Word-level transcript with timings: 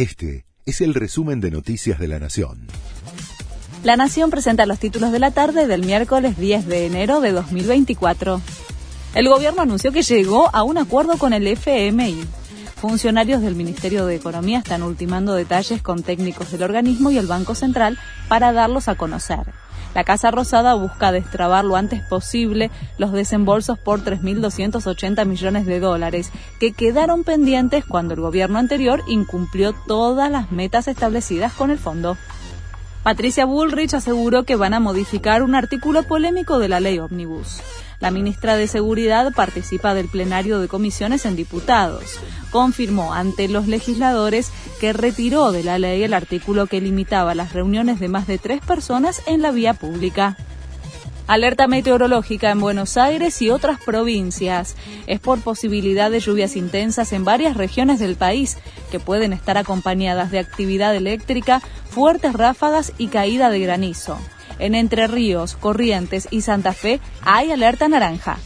Este 0.00 0.46
es 0.64 0.80
el 0.80 0.94
resumen 0.94 1.42
de 1.42 1.50
Noticias 1.50 1.98
de 1.98 2.08
la 2.08 2.18
Nación. 2.18 2.68
La 3.84 3.98
Nación 3.98 4.30
presenta 4.30 4.64
los 4.64 4.78
títulos 4.78 5.12
de 5.12 5.18
la 5.18 5.30
tarde 5.30 5.66
del 5.66 5.84
miércoles 5.84 6.38
10 6.38 6.68
de 6.68 6.86
enero 6.86 7.20
de 7.20 7.32
2024. 7.32 8.40
El 9.14 9.28
gobierno 9.28 9.60
anunció 9.60 9.92
que 9.92 10.00
llegó 10.00 10.48
a 10.56 10.62
un 10.62 10.78
acuerdo 10.78 11.18
con 11.18 11.34
el 11.34 11.46
FMI. 11.46 12.18
Funcionarios 12.76 13.42
del 13.42 13.56
Ministerio 13.56 14.06
de 14.06 14.16
Economía 14.16 14.60
están 14.60 14.82
ultimando 14.84 15.34
detalles 15.34 15.82
con 15.82 16.02
técnicos 16.02 16.50
del 16.50 16.62
organismo 16.62 17.10
y 17.10 17.18
el 17.18 17.26
Banco 17.26 17.54
Central 17.54 17.98
para 18.26 18.54
darlos 18.54 18.88
a 18.88 18.94
conocer. 18.94 19.52
La 19.94 20.04
Casa 20.04 20.30
Rosada 20.30 20.74
busca 20.74 21.10
destrabar 21.10 21.64
lo 21.64 21.76
antes 21.76 22.02
posible 22.02 22.70
los 22.98 23.12
desembolsos 23.12 23.78
por 23.78 24.04
3.280 24.04 25.26
millones 25.26 25.66
de 25.66 25.80
dólares 25.80 26.30
que 26.60 26.72
quedaron 26.72 27.24
pendientes 27.24 27.84
cuando 27.84 28.14
el 28.14 28.20
gobierno 28.20 28.58
anterior 28.58 29.02
incumplió 29.08 29.72
todas 29.72 30.30
las 30.30 30.52
metas 30.52 30.86
establecidas 30.86 31.52
con 31.52 31.70
el 31.70 31.78
fondo. 31.78 32.16
Patricia 33.02 33.46
Bullrich 33.46 33.94
aseguró 33.94 34.44
que 34.44 34.56
van 34.56 34.74
a 34.74 34.80
modificar 34.80 35.42
un 35.42 35.54
artículo 35.54 36.02
polémico 36.02 36.58
de 36.58 36.68
la 36.68 36.80
ley 36.80 36.98
Omnibus. 36.98 37.62
La 37.98 38.10
ministra 38.10 38.56
de 38.56 38.66
Seguridad 38.66 39.32
participa 39.34 39.94
del 39.94 40.08
plenario 40.08 40.60
de 40.60 40.68
comisiones 40.68 41.24
en 41.24 41.34
diputados. 41.34 42.20
Confirmó 42.50 43.14
ante 43.14 43.48
los 43.48 43.68
legisladores 43.68 44.50
que 44.80 44.92
retiró 44.92 45.50
de 45.50 45.64
la 45.64 45.78
ley 45.78 46.02
el 46.02 46.12
artículo 46.12 46.66
que 46.66 46.82
limitaba 46.82 47.34
las 47.34 47.54
reuniones 47.54 48.00
de 48.00 48.08
más 48.08 48.26
de 48.26 48.36
tres 48.36 48.60
personas 48.60 49.22
en 49.26 49.40
la 49.40 49.50
vía 49.50 49.72
pública. 49.72 50.36
Alerta 51.30 51.68
meteorológica 51.68 52.50
en 52.50 52.58
Buenos 52.58 52.96
Aires 52.96 53.40
y 53.40 53.50
otras 53.50 53.78
provincias. 53.80 54.74
Es 55.06 55.20
por 55.20 55.40
posibilidad 55.40 56.10
de 56.10 56.18
lluvias 56.18 56.56
intensas 56.56 57.12
en 57.12 57.24
varias 57.24 57.56
regiones 57.56 58.00
del 58.00 58.16
país, 58.16 58.58
que 58.90 58.98
pueden 58.98 59.32
estar 59.32 59.56
acompañadas 59.56 60.32
de 60.32 60.40
actividad 60.40 60.92
eléctrica, 60.96 61.62
fuertes 61.88 62.32
ráfagas 62.32 62.92
y 62.98 63.06
caída 63.06 63.48
de 63.48 63.60
granizo. 63.60 64.18
En 64.58 64.74
Entre 64.74 65.06
Ríos, 65.06 65.54
Corrientes 65.54 66.26
y 66.32 66.40
Santa 66.40 66.72
Fe 66.72 66.98
hay 67.22 67.52
alerta 67.52 67.86
naranja. 67.86 68.36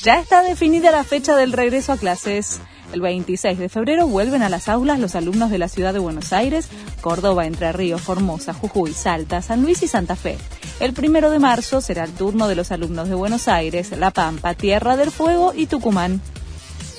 Ya 0.00 0.20
está 0.20 0.42
definida 0.42 0.92
la 0.92 1.02
fecha 1.02 1.34
del 1.34 1.52
regreso 1.52 1.90
a 1.90 1.96
clases. 1.96 2.60
El 2.92 3.00
26 3.00 3.58
de 3.58 3.68
febrero 3.68 4.06
vuelven 4.06 4.44
a 4.44 4.48
las 4.48 4.68
aulas 4.68 5.00
los 5.00 5.16
alumnos 5.16 5.50
de 5.50 5.58
la 5.58 5.66
ciudad 5.66 5.92
de 5.94 5.98
Buenos 5.98 6.32
Aires, 6.32 6.68
Córdoba, 7.00 7.46
Entre 7.46 7.72
Ríos, 7.72 8.02
Formosa, 8.02 8.54
Jujuy, 8.54 8.92
Salta, 8.92 9.42
San 9.42 9.62
Luis 9.62 9.82
y 9.82 9.88
Santa 9.88 10.14
Fe. 10.14 10.38
El 10.80 10.92
primero 10.92 11.30
de 11.30 11.40
marzo 11.40 11.80
será 11.80 12.04
el 12.04 12.12
turno 12.12 12.46
de 12.46 12.54
los 12.54 12.70
alumnos 12.70 13.08
de 13.08 13.16
Buenos 13.16 13.48
Aires, 13.48 13.90
La 13.98 14.12
Pampa, 14.12 14.54
Tierra 14.54 14.96
del 14.96 15.10
Fuego 15.10 15.52
y 15.52 15.66
Tucumán. 15.66 16.20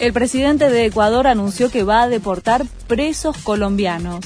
El 0.01 0.11
presidente 0.11 0.69
de 0.69 0.85
Ecuador 0.85 1.27
anunció 1.27 1.71
que 1.71 1.83
va 1.83 2.03
a 2.03 2.09
deportar 2.09 2.65
presos 2.87 3.37
colombianos. 3.37 4.19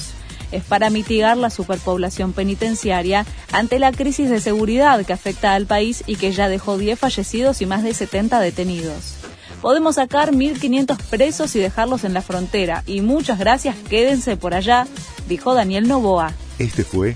Es 0.51 0.63
para 0.63 0.89
mitigar 0.89 1.37
la 1.37 1.51
superpoblación 1.51 2.33
penitenciaria 2.33 3.27
ante 3.51 3.77
la 3.77 3.91
crisis 3.91 4.27
de 4.31 4.41
seguridad 4.41 5.05
que 5.05 5.13
afecta 5.13 5.53
al 5.53 5.67
país 5.67 6.03
y 6.07 6.15
que 6.15 6.31
ya 6.31 6.49
dejó 6.49 6.79
10 6.79 6.97
fallecidos 6.97 7.61
y 7.61 7.67
más 7.67 7.83
de 7.83 7.93
70 7.93 8.39
detenidos. 8.39 9.17
Podemos 9.61 9.95
sacar 9.95 10.31
1.500 10.31 10.97
presos 11.11 11.55
y 11.55 11.59
dejarlos 11.59 12.03
en 12.03 12.15
la 12.15 12.23
frontera. 12.23 12.83
Y 12.87 13.01
muchas 13.01 13.37
gracias, 13.37 13.75
quédense 13.87 14.35
por 14.35 14.55
allá, 14.55 14.87
dijo 15.27 15.53
Daniel 15.53 15.87
Novoa. 15.87 16.33
Este 16.57 16.83
fue 16.83 17.15